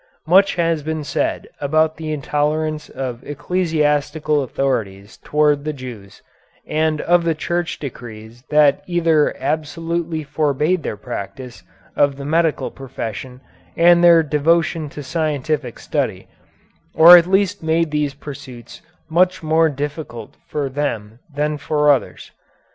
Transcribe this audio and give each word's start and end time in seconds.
Much 0.25 0.55
has 0.55 0.81
been 0.81 1.03
said 1.03 1.47
about 1.59 1.97
the 1.97 2.11
intolerance 2.11 2.89
of 2.89 3.23
ecclesiastical 3.23 4.41
authorities 4.41 5.17
toward 5.23 5.63
the 5.63 5.73
Jews, 5.73 6.23
and 6.65 7.01
of 7.01 7.25
Church 7.37 7.77
decrees 7.77 8.41
that 8.49 8.81
either 8.87 9.37
absolutely 9.37 10.23
forbade 10.23 10.81
their 10.81 10.97
practice 10.97 11.61
of 11.95 12.15
the 12.15 12.25
medical 12.25 12.71
profession 12.71 13.41
and 13.77 14.03
their 14.03 14.23
devotion 14.23 14.89
to 14.89 15.03
scientific 15.03 15.77
study, 15.77 16.27
or 16.95 17.15
at 17.15 17.27
least 17.27 17.61
made 17.61 17.91
these 17.91 18.15
pursuits 18.15 18.81
much 19.07 19.43
more 19.43 19.69
difficult 19.69 20.33
for 20.47 20.67
them 20.67 21.19
than 21.31 21.59
for 21.59 21.91
others. 21.91 22.31